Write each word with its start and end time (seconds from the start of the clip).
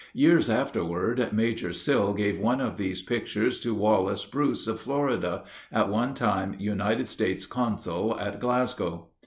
Years 0.15 0.49
afterward 0.49 1.31
Major 1.31 1.71
Sill 1.71 2.15
gave 2.15 2.39
one 2.39 2.59
of 2.59 2.77
these 2.77 3.03
pictures 3.03 3.59
to 3.59 3.75
Wallace 3.75 4.25
Bruce 4.25 4.65
of 4.65 4.79
Florida, 4.79 5.43
at 5.71 5.89
one 5.89 6.15
time 6.15 6.55
United 6.57 7.07
States 7.07 7.45
consul 7.45 8.19
at 8.19 8.39
Glasgow. 8.39 9.09